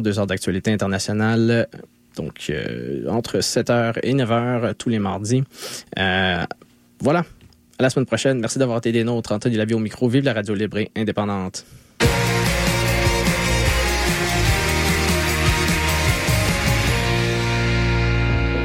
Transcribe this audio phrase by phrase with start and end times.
[0.00, 1.68] deux heures d'actualité internationale.
[2.16, 5.44] Donc, euh, entre 7h et 9h tous les mardis.
[5.98, 6.44] Euh,
[7.00, 7.24] voilà.
[7.78, 8.38] À la semaine prochaine.
[8.38, 9.32] Merci d'avoir été des nôtres.
[9.32, 10.08] Anthony Lavie au micro.
[10.08, 11.66] Vive la radio libre et indépendante.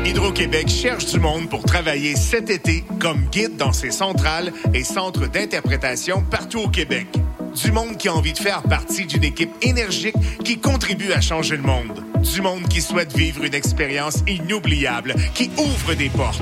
[0.06, 5.30] Hydro-Québec cherche du monde pour travailler cet été comme guide dans ses centrales et centres
[5.30, 7.08] d'interprétation partout au Québec.
[7.64, 11.58] Du monde qui a envie de faire partie d'une équipe énergique qui contribue à changer
[11.58, 12.04] le monde.
[12.22, 16.42] Du monde qui souhaite vivre une expérience inoubliable, qui ouvre des portes.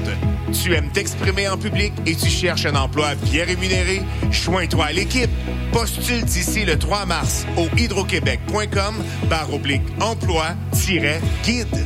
[0.51, 4.01] Tu aimes t'exprimer en public et tu cherches un emploi bien rémunéré?
[4.29, 5.31] Joins-toi à l'équipe.
[5.71, 8.95] Postule d'ici le 3 mars au hydroquebec.com
[9.29, 11.85] barre oblique emploi-guide.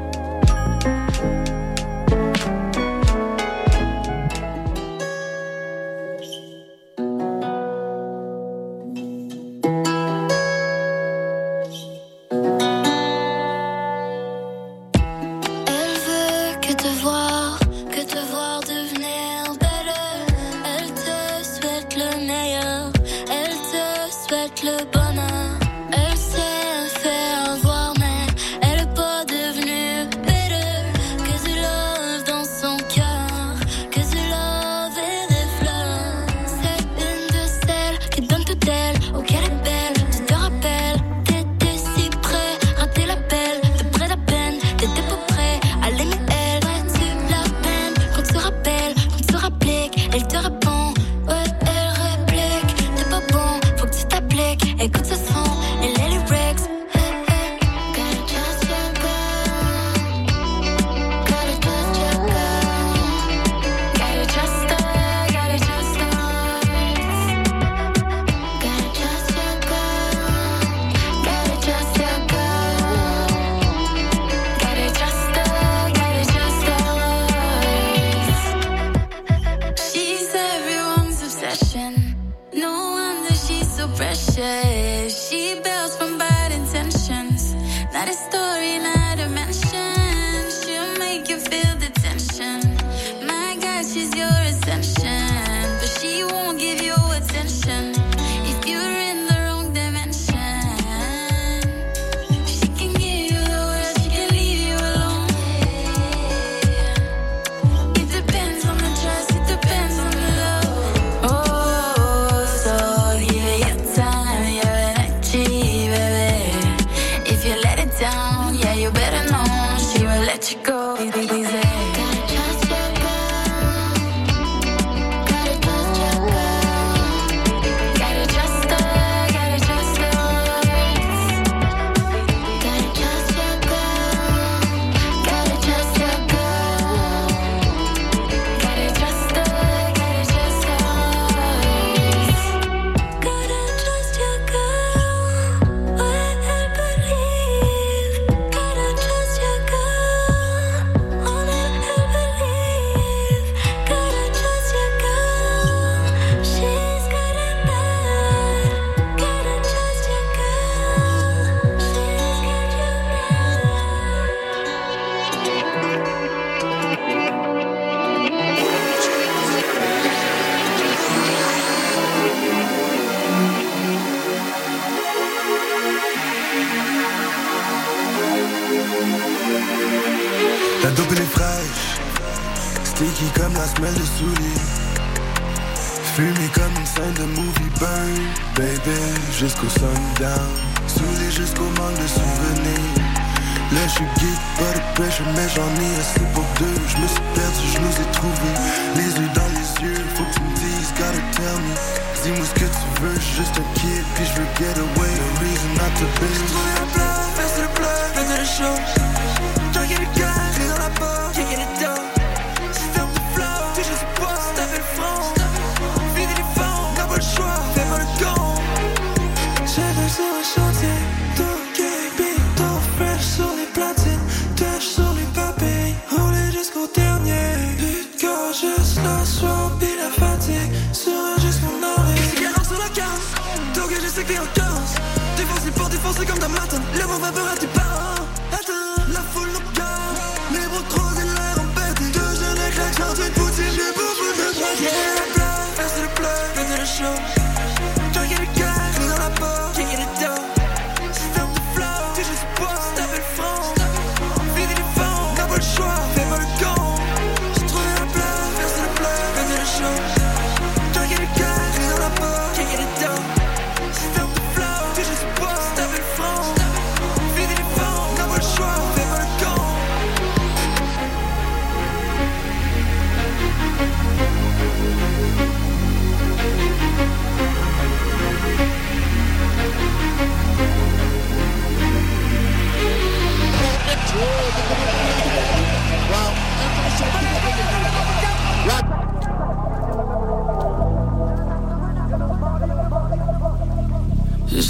[208.61, 209.00] shoes.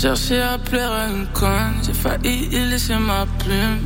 [0.01, 3.81] cherché à plaire à une conne, j'ai failli y laisser ma plume.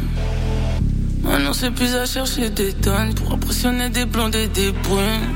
[1.21, 5.35] Maintenant c'est plus à chercher des tonnes pour impressionner des blondes et des brunes.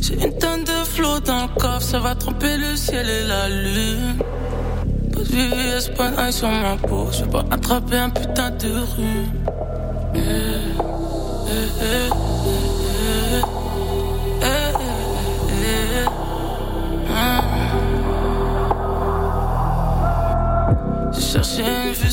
[0.00, 3.48] J'ai une tonne de flots dans le coffre, ça va tromper le ciel et la
[3.48, 4.18] lune.
[5.12, 9.55] Pas de VVS, pas sur ma peau, je vais pas attraper un putain de rue.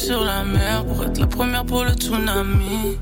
[0.04, 2.98] sur la mer pour être la première pour le tsunami.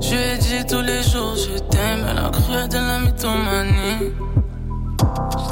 [0.00, 4.12] Je lui ai dit tous les jours je t'aime, elle a cru de la mythomanie.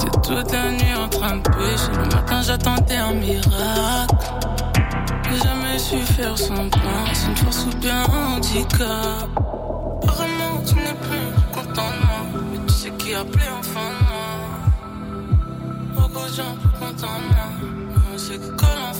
[0.00, 4.16] J'étais toute la nuit en train de pêcher, le matin j'attendais un miracle.
[5.24, 9.28] J'ai jamais su faire son plan, c'est une force ou bien un handicap.
[10.02, 14.04] Apparemment tu n'es plus content de moi, mais tu sais qui a appelé enfin de
[14.10, 14.30] moi.
[15.96, 18.99] Beaucoup de gens plus contents de moi, mais on sait que l'enfant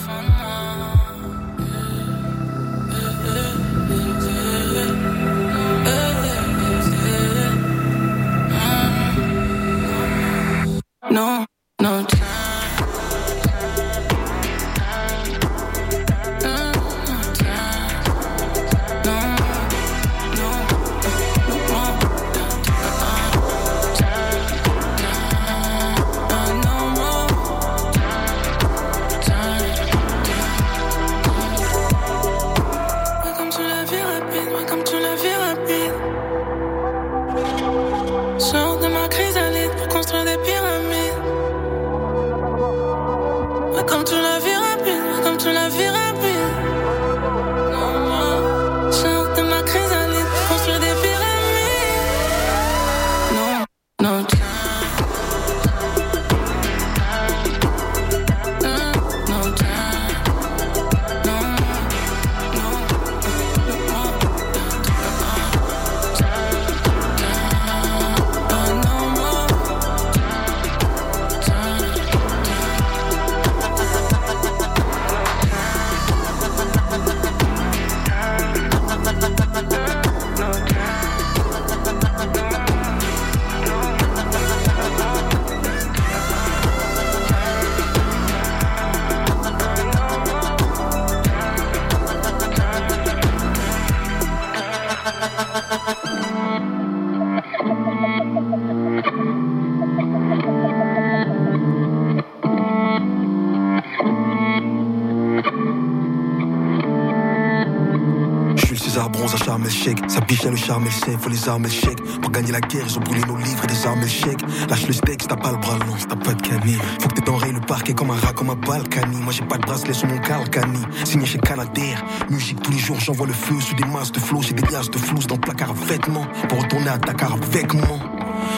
[110.51, 112.21] le charme et le chef, faut les armes et.
[112.21, 114.69] Pour gagner la guerre, ils ont brûlé nos livres et des armes et.
[114.69, 116.79] Lâche le steak, t'as pas le bras long, t'as pas de canille.
[117.01, 119.17] Faut que t'étenrayes le parquet comme un rat, comme un balcani.
[119.17, 120.81] Moi j'ai pas de bracelet sur mon calcani.
[121.05, 124.43] Signé chez Canadair, musique tous les jours, j'envoie le feu sous des masses de flots,
[124.43, 126.27] j'ai des glaces de flous dans le placard vêtements.
[126.49, 127.99] Pour retourner à Dakar avec moi.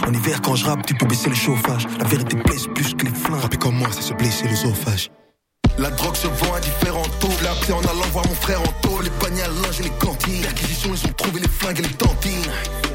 [0.07, 1.87] En hiver, quand je rappe, tu peux baisser le chauffage.
[1.99, 3.41] La vérité blesse plus que les flingues.
[3.41, 5.11] Rapper comme moi, c'est se blesser l'œsophage.
[5.79, 7.29] La drogue se vend à différents taux.
[7.43, 10.43] La clé en allant voir mon frère en les paniers à linge et les cantines.
[10.43, 12.47] L'acquisition, ils ont trouvé les flingues et les dentines.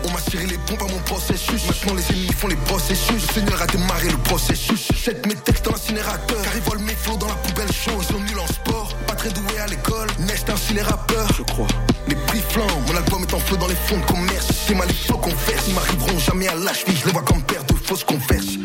[0.03, 1.65] On m'a tiré les pompes à mon processus.
[1.67, 3.27] Maintenant, les ennemis font les processus.
[3.27, 4.87] Le Seigneur a démarré le processus.
[4.93, 6.41] Jette mes textes dans l'incinérateur.
[6.41, 8.01] Car ils volent mes flots dans la poubelle chaude.
[8.01, 8.95] Ils sont nuls en sport.
[9.07, 10.07] Pas très doués à l'école.
[10.19, 10.75] Nest ainsi.
[11.37, 11.67] Je crois.
[12.07, 12.37] Les prix.
[12.87, 14.47] Mon album est en feu dans les fonds de commerce.
[14.67, 15.65] C'est mal, il faut qu'on verse.
[15.67, 16.85] Ils m'arriveront jamais à l'âge.
[16.87, 17.56] Je les vois comme père
[17.88, 18.03] faut ce.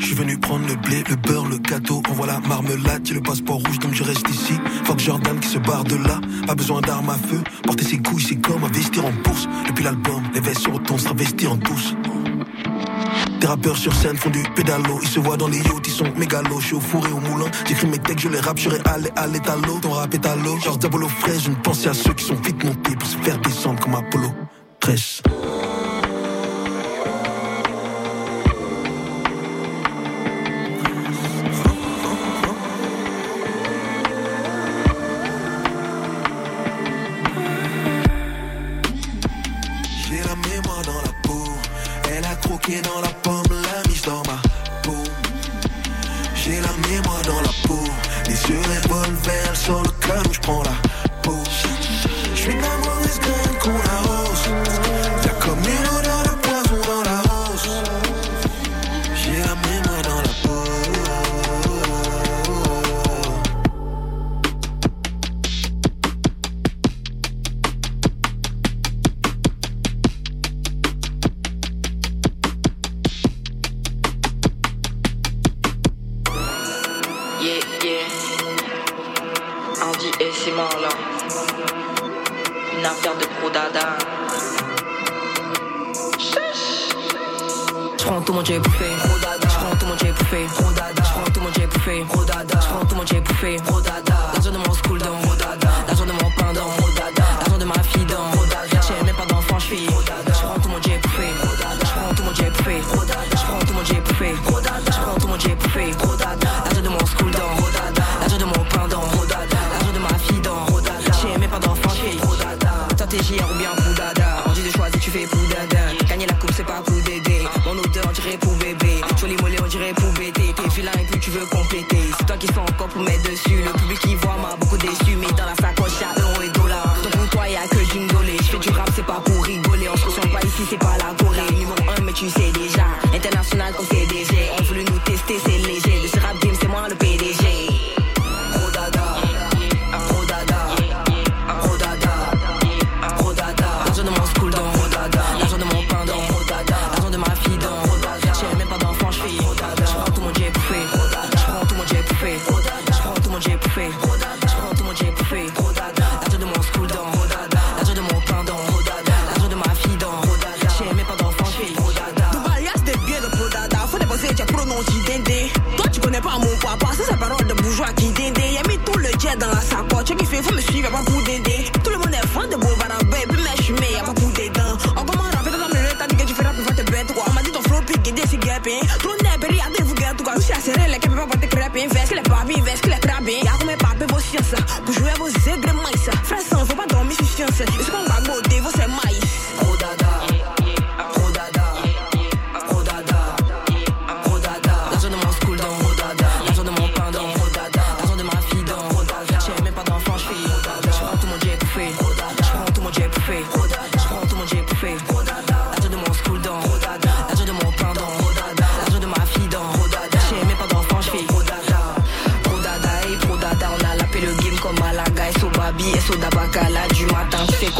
[0.00, 2.02] Je suis venu prendre le blé, le beurre, le gâteau.
[2.10, 4.54] On la marmelade, j'ai le passeport rouge, donc je reste ici.
[4.84, 6.20] Fuck Jordan qui se barre de là.
[6.46, 7.40] Pas besoin d'armes à feu.
[7.62, 9.48] Porter ses couilles, c'est comme investir en bourse.
[9.68, 11.94] Depuis l'album, les vestes sur autant s'investir en douce.
[13.40, 14.98] Des rappeurs sur scène font du pédalo.
[15.02, 16.60] Ils se voient dans les yachts, ils sont mégalos.
[16.60, 17.46] Je suis au four et au moulin.
[17.66, 19.78] J'écris mes textes, je les rappe, je allé à l'étalo.
[19.80, 20.58] Ton rap est à l'eau.
[20.58, 23.38] Genre Diabolo frais, je ne pensais à ceux qui sont vite montés pour se faire
[23.38, 24.32] descendre comme Apollo
[24.80, 25.22] 13.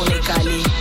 [0.05, 0.72] Cali.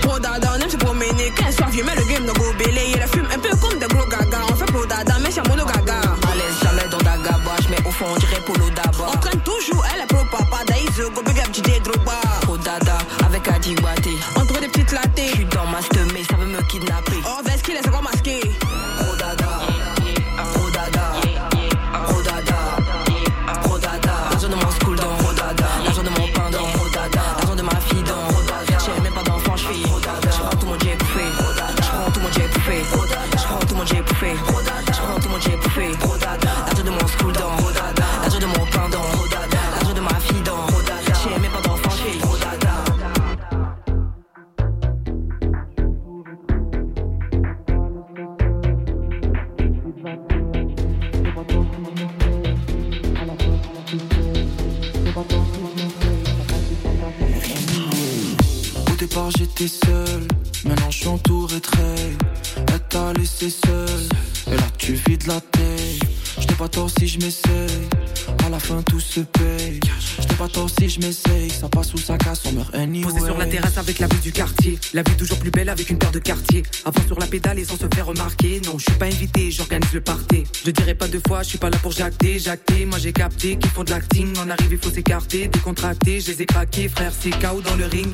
[74.93, 76.63] La vue toujours plus belle avec une paire de quartiers.
[76.83, 78.62] Avant sur la pédale et sans se faire remarquer.
[78.65, 80.43] Non, je suis pas invité, j'organise le party.
[80.65, 82.86] Je dirais pas deux fois, je suis pas là pour jacter, jacter.
[82.86, 84.38] Moi j'ai capté qu'ils font de l'acting.
[84.38, 86.19] En arrive, il faut s'écarter, décontracter.
[86.19, 88.13] Je les ai craqués, frère, c'est KO dans le ring.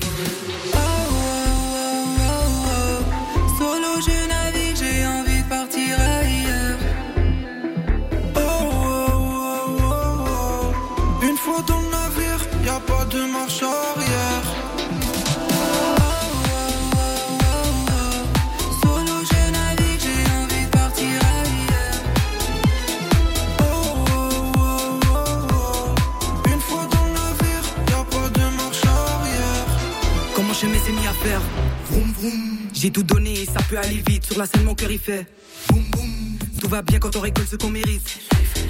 [3.57, 4.36] Solo, je
[31.23, 32.57] Vroom vroom.
[32.73, 34.25] J'ai tout donné et ça peut aller vite.
[34.25, 35.25] Sur la scène, mon cœur il fait.
[36.59, 38.19] Tout va bien quand on récolte ce qu'on mérite.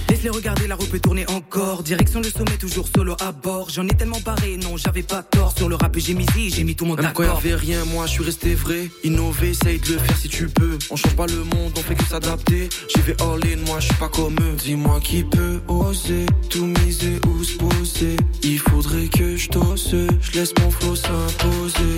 [0.09, 1.83] Laisse-les regarder, la roue peut tourner encore.
[1.83, 3.69] Direction le sommet, toujours solo à bord.
[3.69, 5.53] J'en ai tellement barré, non, j'avais pas tort.
[5.57, 7.41] Sur le rap, j'ai misé, j'ai mis tout mon Même quand accord.
[7.43, 8.89] y'avait rien, moi je suis resté vrai.
[9.03, 10.77] Innover, essaye de le faire si tu peux.
[10.91, 12.69] On change pas le monde, on fait que s'adapter.
[12.95, 14.55] J'y vais all in, moi je suis pas comme eux.
[14.63, 18.15] Dis-moi qui peut oser tout miser ou se poser.
[18.43, 21.97] Il faudrait que je t'ose, je laisse mon flow s'imposer.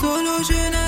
[0.00, 0.87] Solo, je navigue,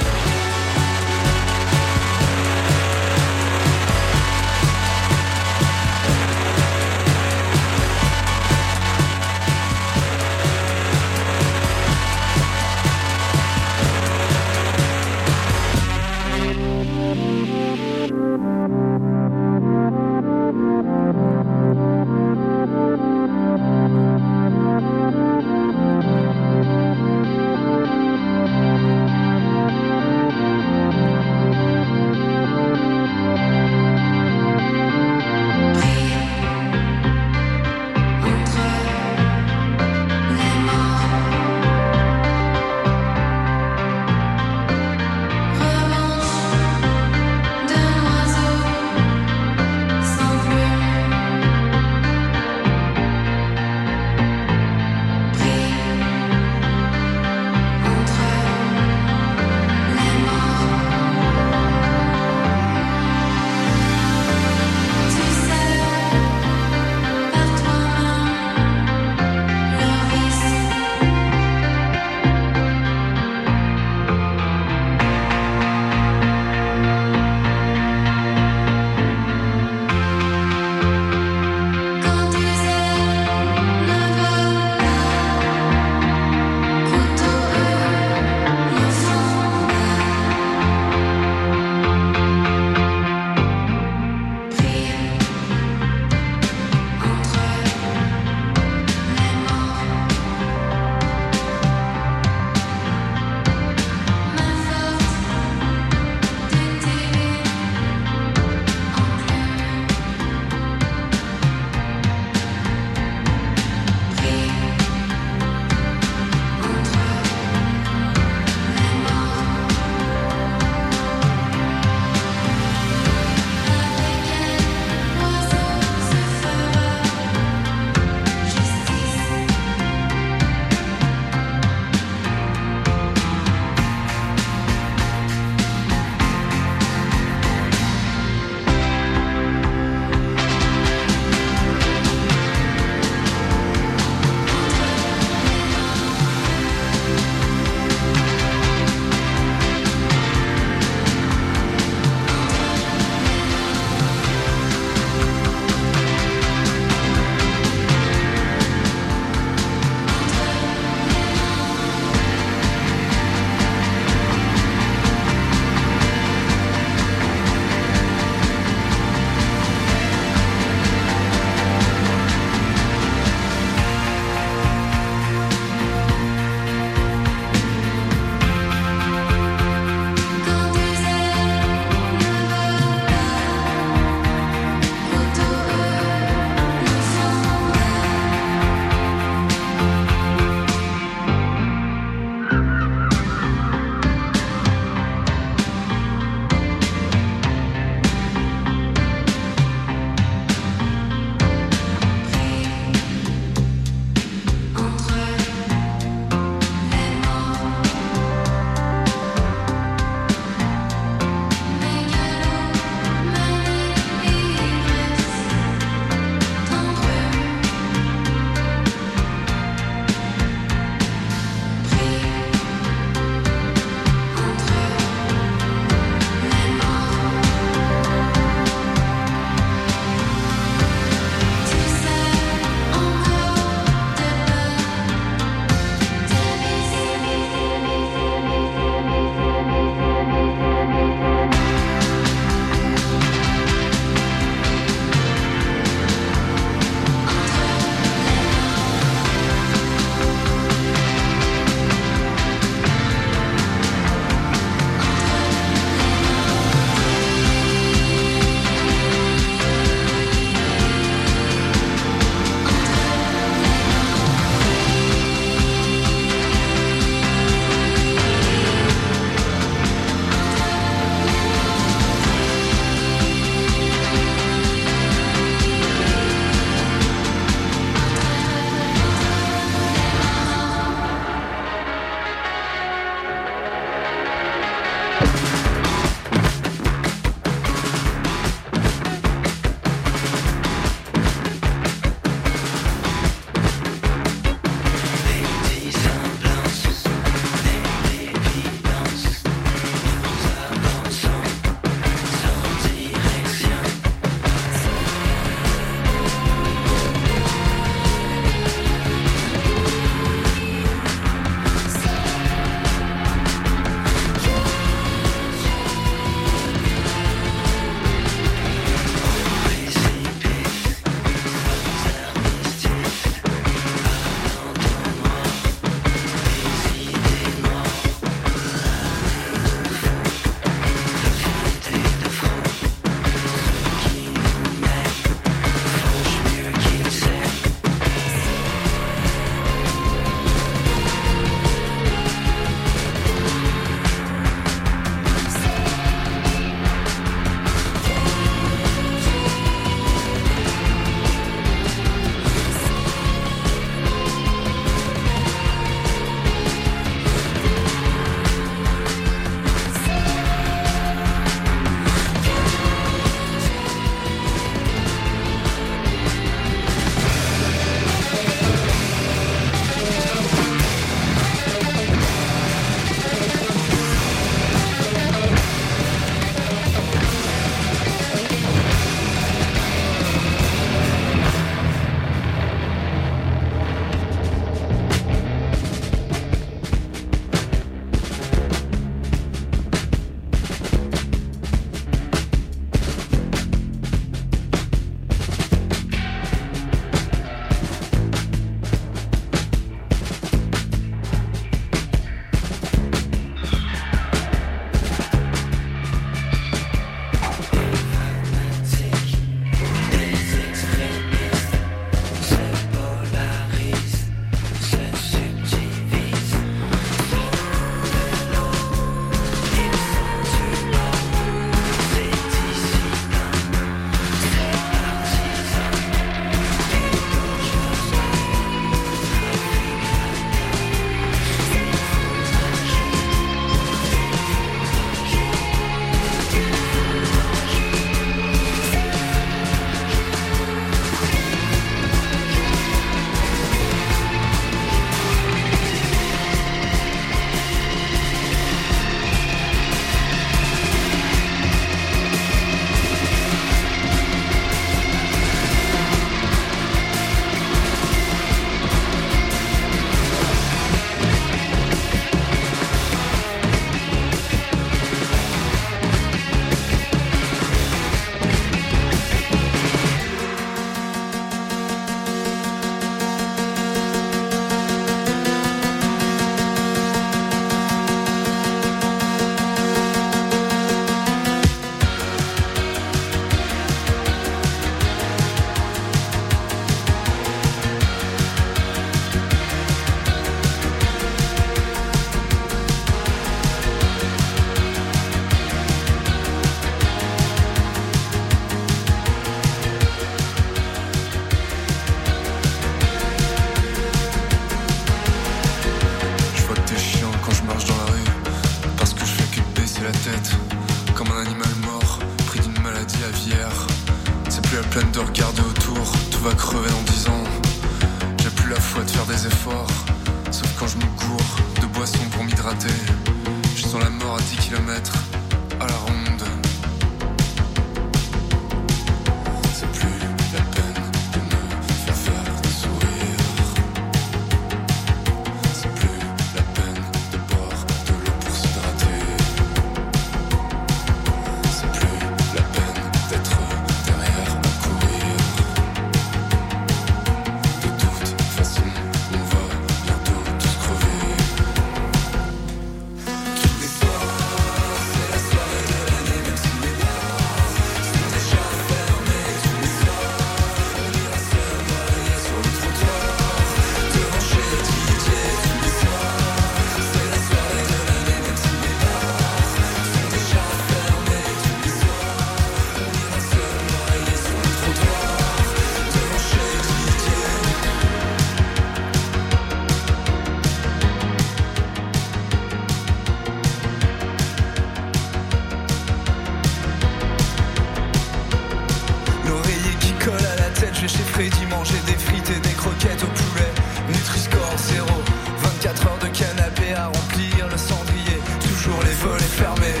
[596.94, 598.38] à remplir le cendrier.
[598.60, 600.00] Toujours les volets fermés.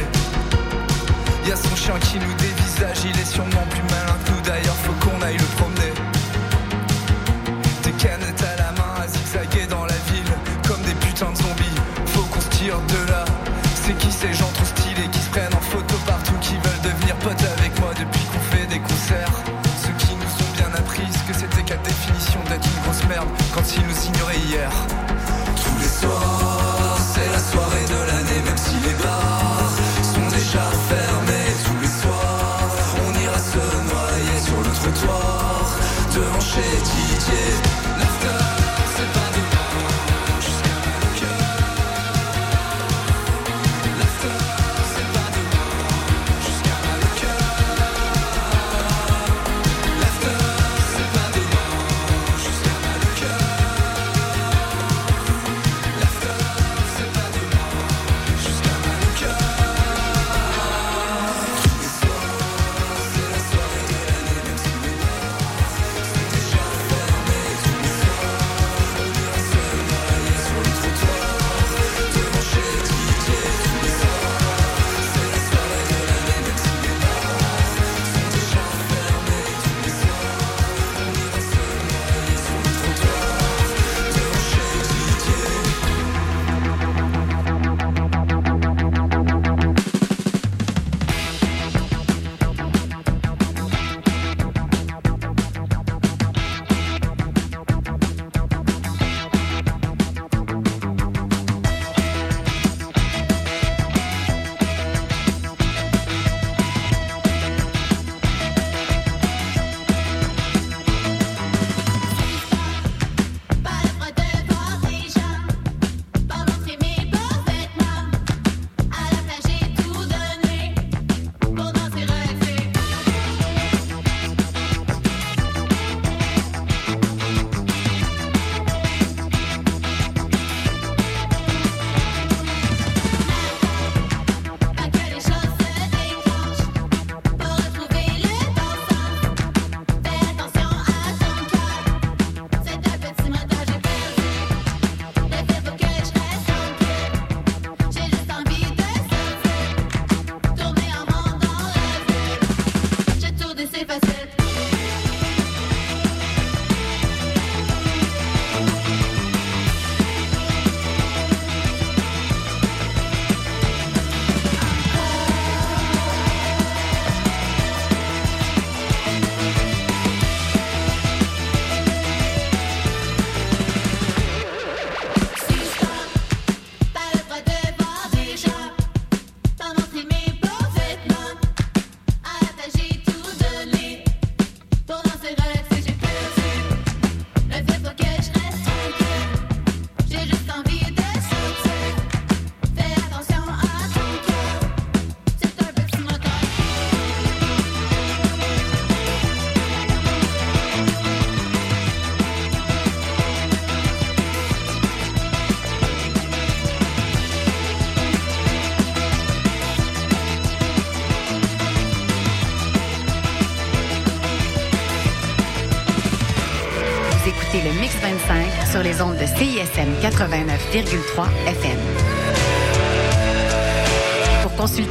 [1.46, 3.66] Y a son chien qui nous dévisage, il est sûrement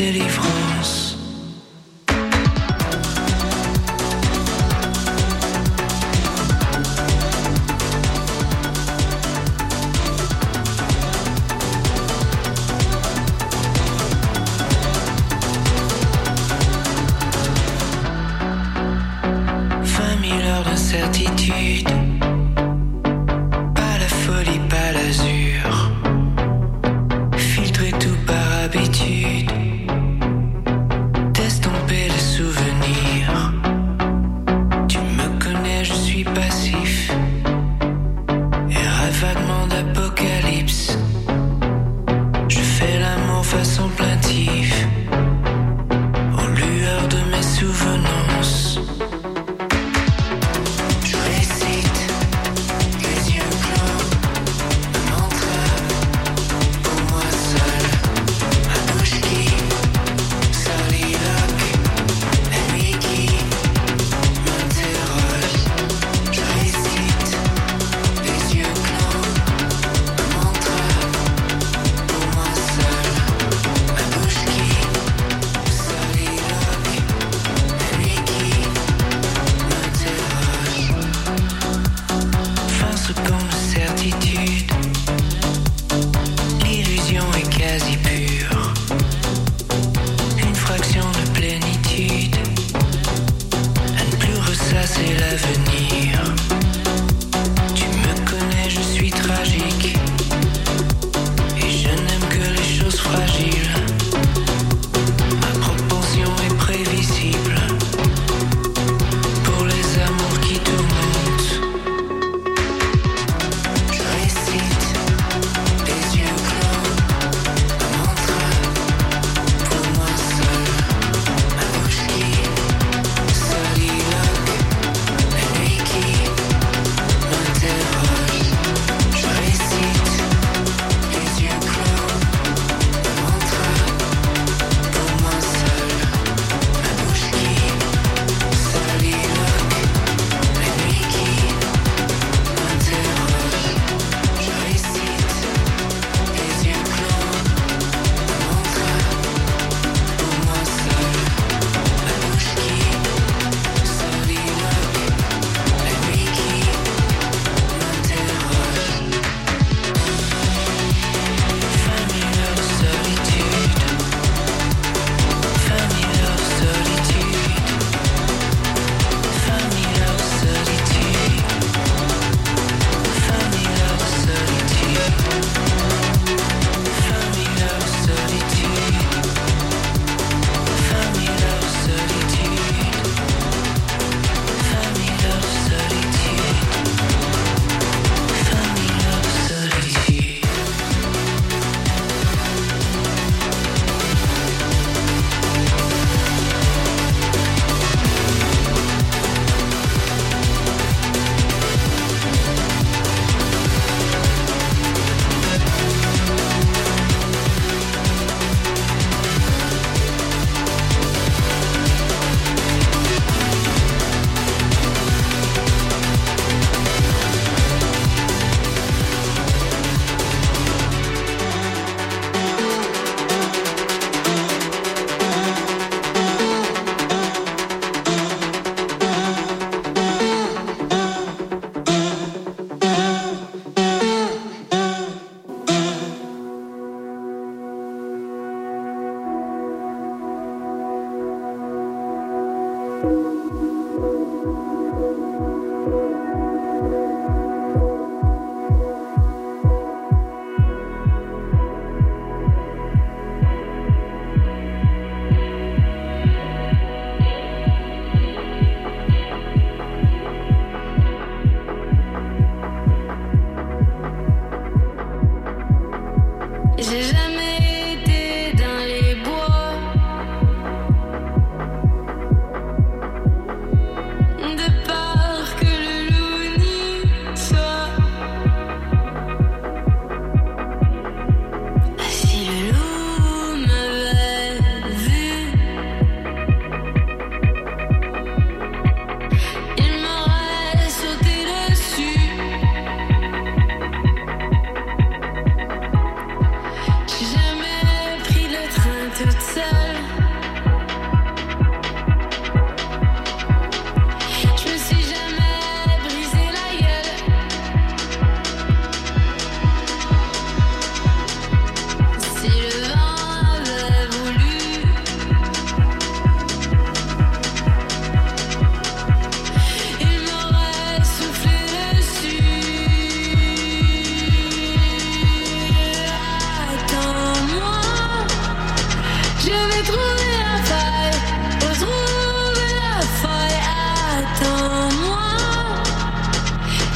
[0.00, 0.39] de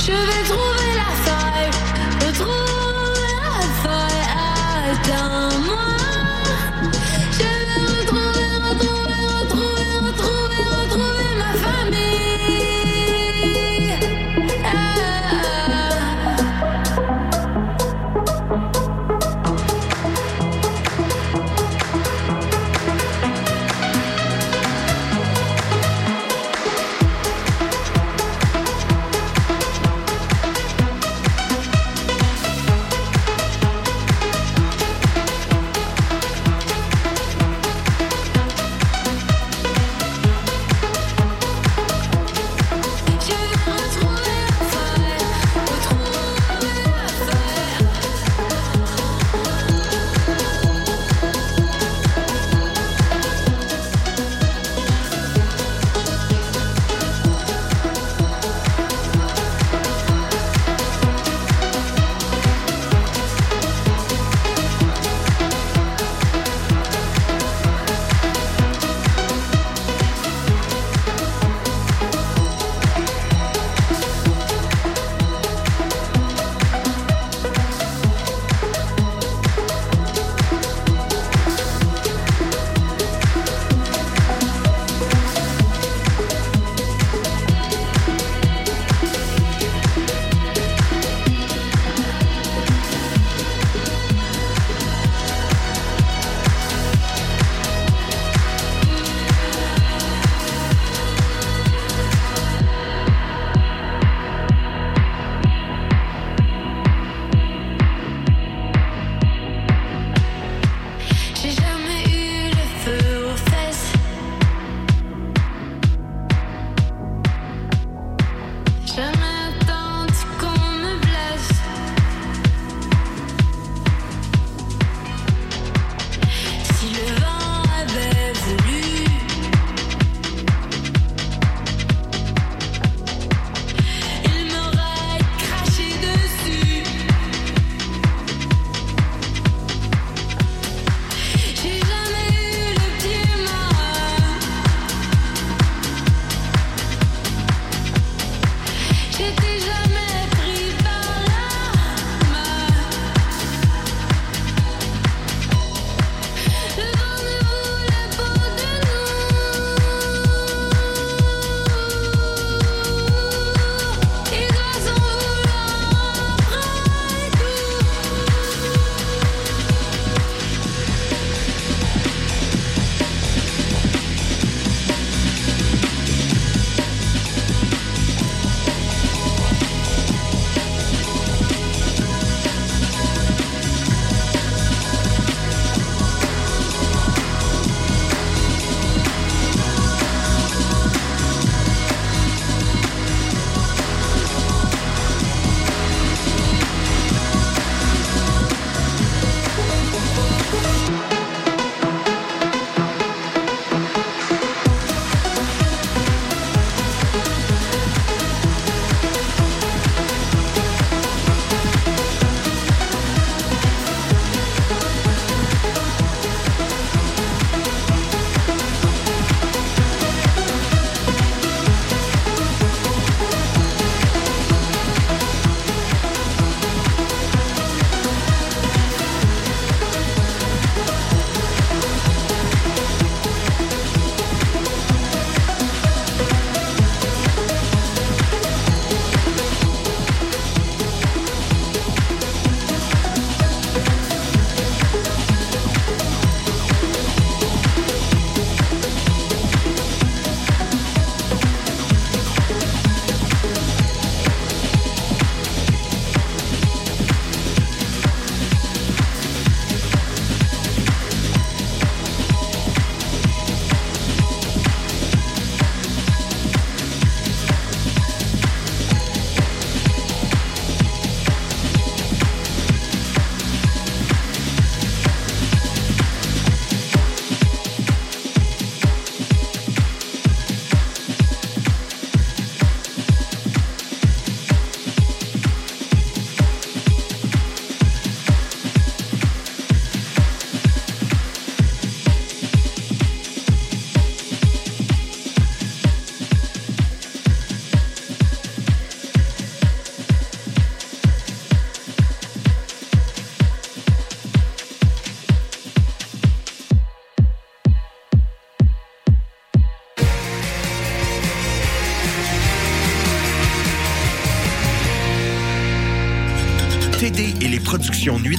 [0.06, 0.83] je vais trouver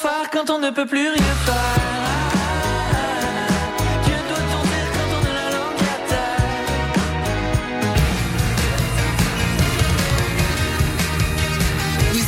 [0.00, 1.88] Faire quand on ne peut plus rien faire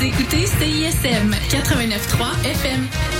[0.02, 3.19] écoutez CISM 89.3 FM.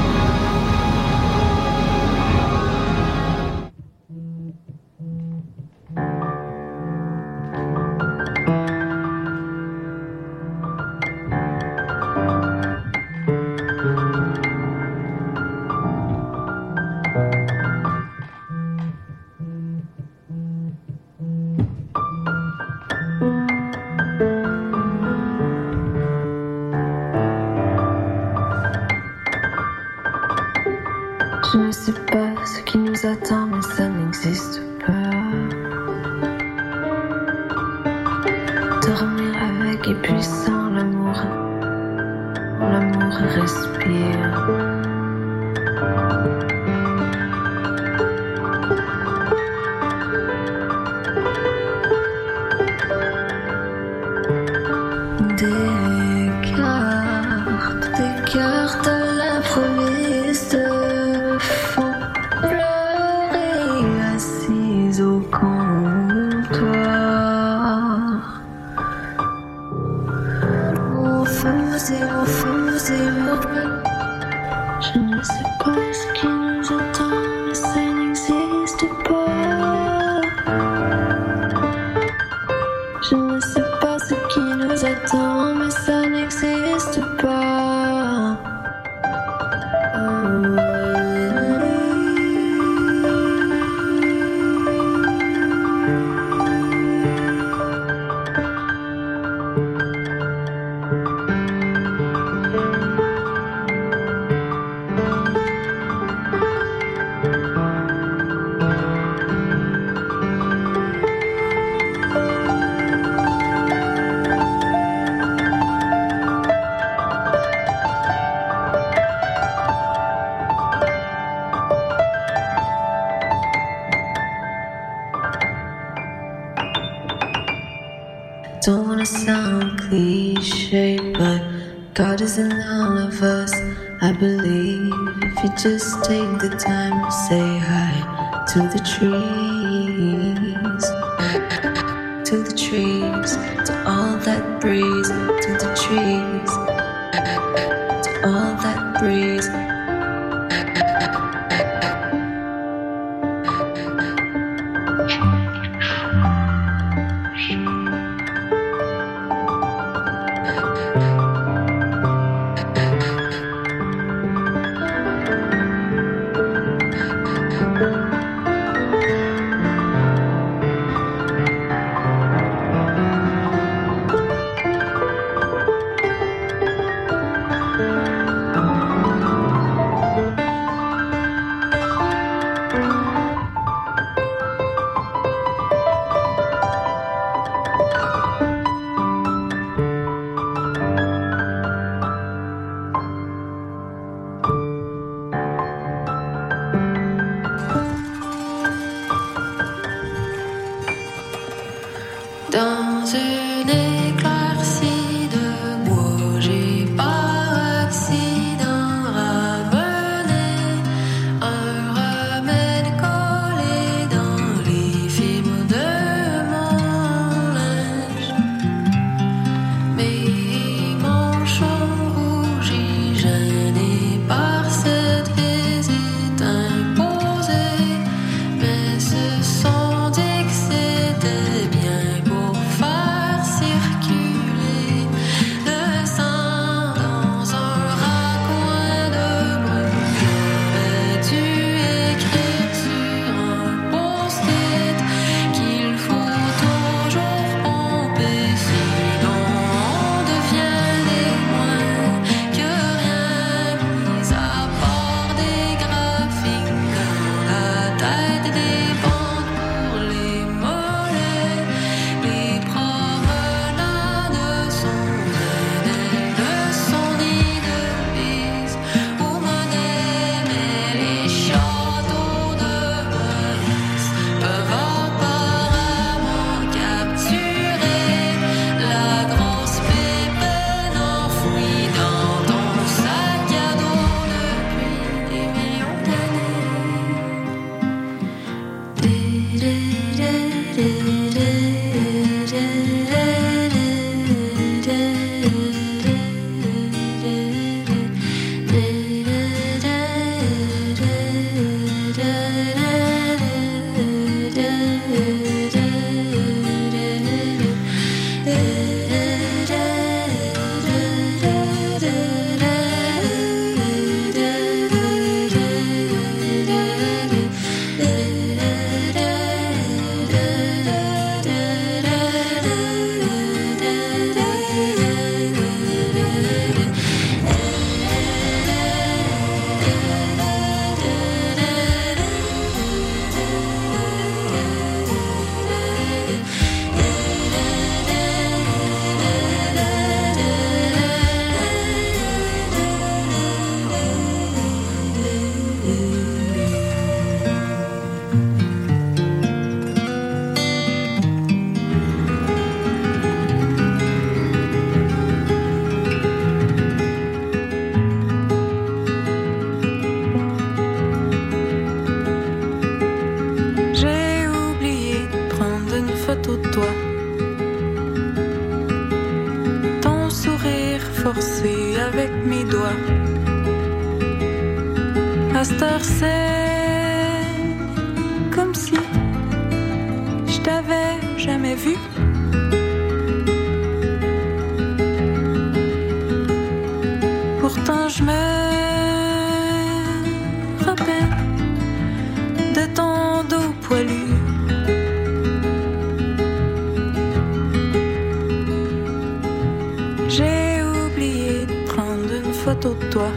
[402.81, 403.29] château de toi.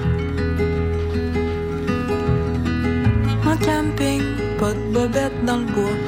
[3.47, 4.23] En camping,
[4.59, 5.99] pas de bobette dans le bois.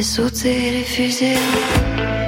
[0.00, 2.19] Fais sauter les fusées.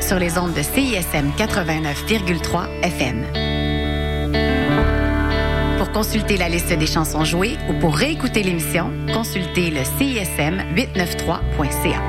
[0.00, 3.24] sur les ondes de CISM 89,3 FM.
[5.78, 12.02] Pour consulter la liste des chansons jouées ou pour réécouter l'émission, consultez le CISM 893.ca.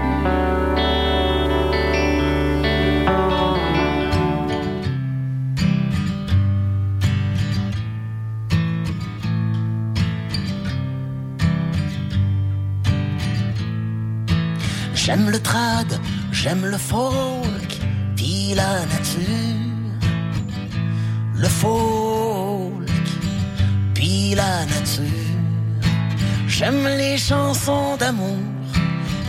[14.94, 16.00] J'aime le trad,
[16.32, 17.29] j'aime le faux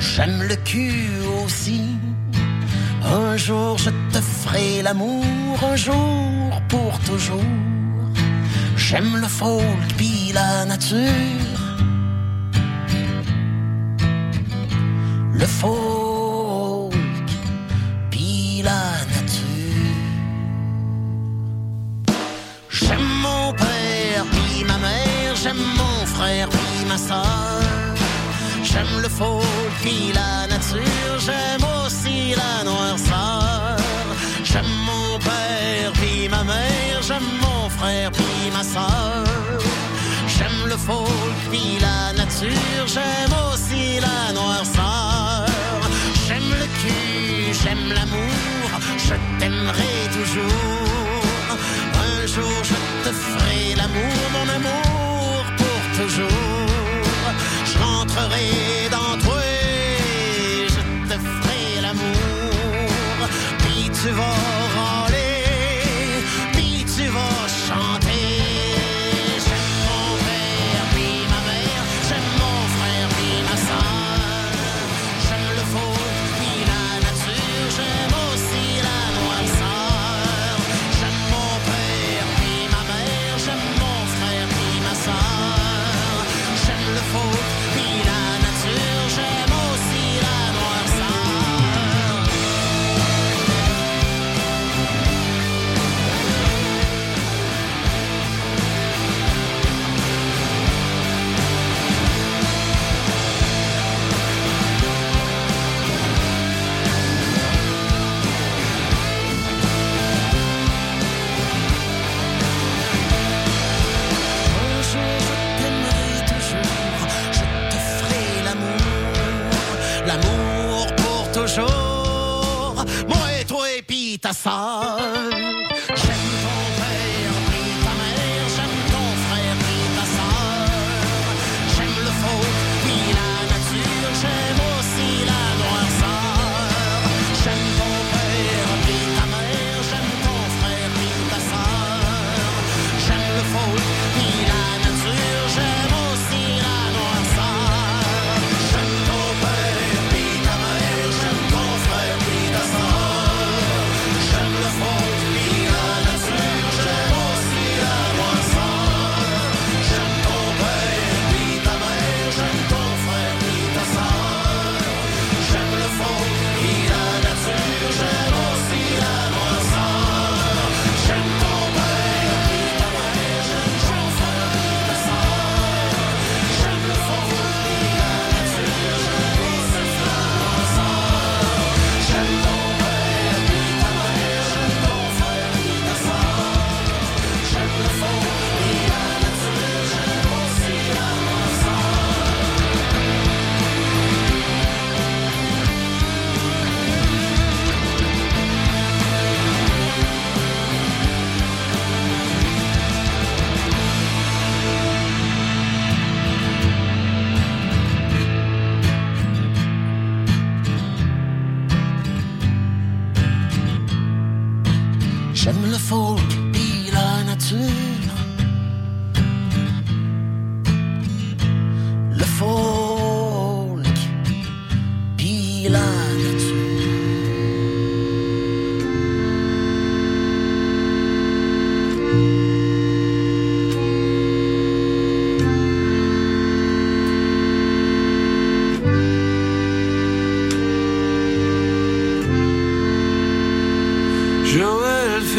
[0.00, 1.10] j'aime le cul
[1.44, 1.82] aussi.
[3.04, 5.24] Un jour je te ferai l'amour,
[5.72, 7.52] un jour pour toujours.
[8.76, 11.49] J'aime le folk puis la nature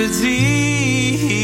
[0.07, 1.40] disease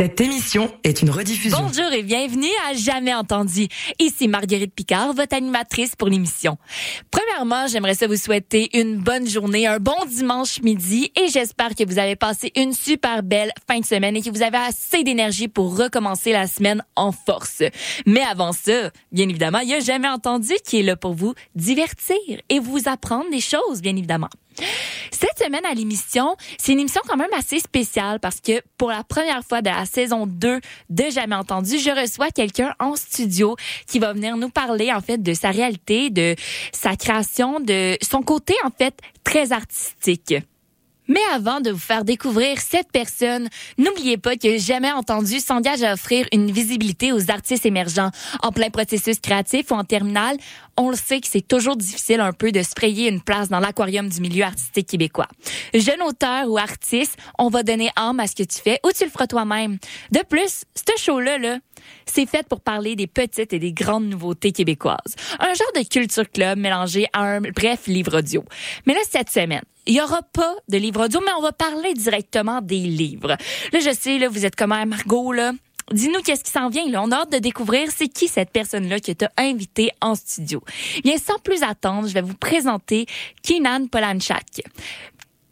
[0.00, 1.58] Cette émission est une rediffusion.
[1.60, 3.68] Bonjour et bienvenue à Jamais entendu.
[3.98, 6.56] Ici Marguerite Picard, votre animatrice pour l'émission.
[7.10, 11.86] Premièrement, j'aimerais ça vous souhaiter une bonne journée, un bon dimanche midi et j'espère que
[11.86, 15.48] vous avez passé une super belle fin de semaine et que vous avez assez d'énergie
[15.48, 17.62] pour recommencer la semaine en force.
[18.06, 21.34] Mais avant ça, bien évidemment, il y a Jamais entendu qui est là pour vous
[21.54, 22.16] divertir
[22.48, 24.30] et vous apprendre des choses, bien évidemment.
[25.10, 29.04] Cette semaine à l'émission, c'est une émission quand même assez spéciale parce que pour la
[29.04, 30.60] première fois de la saison 2
[30.90, 33.56] de Jamais entendu, je reçois quelqu'un en studio
[33.86, 36.36] qui va venir nous parler en fait de sa réalité, de
[36.72, 40.34] sa création, de son côté en fait très artistique.
[41.10, 45.94] Mais avant de vous faire découvrir cette personne, n'oubliez pas que Jamais Entendu s'engage à
[45.94, 48.12] offrir une visibilité aux artistes émergents
[48.44, 50.36] en plein processus créatif ou en terminale.
[50.82, 53.60] On le sait que c'est toujours difficile un peu de se frayer une place dans
[53.60, 55.28] l'aquarium du milieu artistique québécois.
[55.74, 59.04] Jeune auteur ou artiste, on va donner âme à ce que tu fais ou tu
[59.04, 59.76] le feras toi-même.
[60.10, 61.58] De plus, ce show-là, là,
[62.06, 65.16] c'est fait pour parler des petites et des grandes nouveautés québécoises.
[65.38, 68.42] Un genre de culture club mélangé à un bref livre audio.
[68.86, 71.92] Mais là, cette semaine, il y aura pas de livre audio, mais on va parler
[71.92, 73.36] directement des livres.
[73.72, 75.52] Là, je sais, là, vous êtes comme Margot, là.
[75.92, 76.88] Dis-nous qu'est-ce qui s'en vient.
[76.88, 77.02] Là.
[77.02, 80.62] On a hâte de découvrir c'est qui cette personne-là que tu as invité en studio.
[81.02, 83.06] Bien, sans plus attendre, je vais vous présenter
[83.42, 84.62] Kinan Polanchak.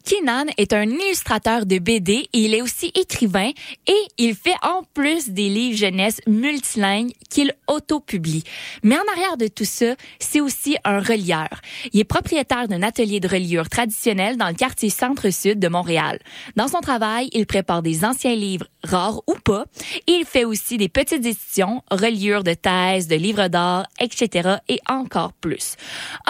[0.03, 3.51] Kinan est un illustrateur de BD il est aussi écrivain
[3.87, 8.43] et il fait en plus des livres jeunesse multilingues qu'il autopublie.
[8.83, 11.49] Mais en arrière de tout ça, c'est aussi un relieur.
[11.93, 16.19] Il est propriétaire d'un atelier de reliure traditionnel dans le quartier centre-sud de Montréal.
[16.55, 19.65] Dans son travail, il prépare des anciens livres rares ou pas
[20.07, 24.57] et il fait aussi des petites éditions, reliures de thèses, de livres d'art, etc.
[24.67, 25.75] et encore plus.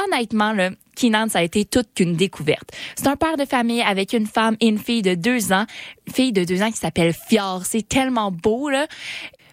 [0.03, 0.71] Honnêtement, le
[1.30, 2.71] Ça a été toute qu'une découverte.
[2.95, 5.65] C'est un père de famille avec une femme et une fille de deux ans,
[6.11, 7.65] fille de deux ans qui s'appelle Fior.
[7.65, 8.85] C'est tellement beau, là.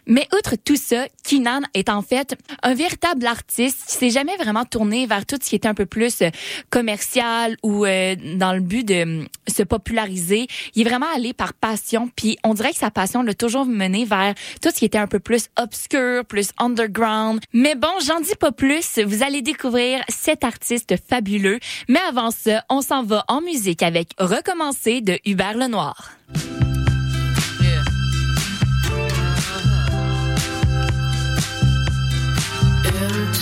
[0.06, 4.64] Mais outre tout ça, Kinan est en fait un véritable artiste qui s'est jamais vraiment
[4.64, 6.30] tourné vers tout ce qui était un peu plus euh,
[6.70, 10.46] commercial ou euh, dans le but de euh, se populariser.
[10.74, 14.04] Il est vraiment allé par passion, puis on dirait que sa passion l'a toujours mené
[14.04, 17.40] vers tout ce qui était un peu plus obscur, plus underground.
[17.52, 18.98] Mais bon, j'en dis pas plus.
[19.04, 21.58] Vous allez découvrir cet artiste fabuleux.
[21.88, 26.12] Mais avant ça, on s'en va en musique avec Recommencer de Hubert Lenoir.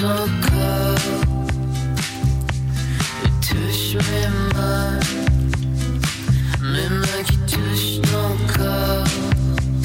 [0.05, 0.97] So girl,
[3.25, 4.21] It touch me,
[4.53, 5.04] my